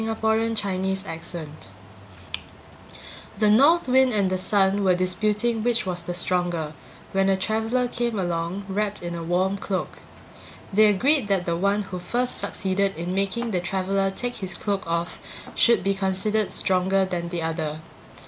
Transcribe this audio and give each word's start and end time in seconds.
Orthographic 0.09 1.19
version 1.21 1.55
The 3.37 3.51
North 3.51 3.87
Wind 3.87 4.11
and 4.13 4.31
the 4.31 4.37
Sun 4.39 4.83
were 4.83 4.95
disputing 4.95 5.61
which 5.63 5.85
was 5.85 6.01
the 6.01 6.15
stronger, 6.15 6.73
when 7.11 7.29
a 7.29 7.37
traveler 7.37 7.87
came 7.87 8.17
along 8.17 8.65
wrapped 8.67 9.03
in 9.03 9.13
a 9.13 9.21
warm 9.21 9.57
cloak. 9.59 9.99
They 10.73 10.87
agreed 10.87 11.27
that 11.27 11.45
the 11.45 11.55
one 11.55 11.83
who 11.83 11.99
first 11.99 12.39
succeeded 12.39 12.95
in 12.95 13.13
making 13.13 13.51
the 13.51 13.61
traveler 13.61 14.09
take 14.09 14.37
his 14.37 14.55
cloak 14.55 14.87
off 14.87 15.19
should 15.53 15.83
be 15.83 15.93
considered 15.93 16.51
stronger 16.51 17.05
than 17.05 17.29
the 17.29 17.43
other. 17.43 17.81